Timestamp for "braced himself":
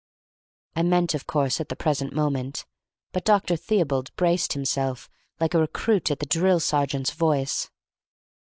4.15-5.11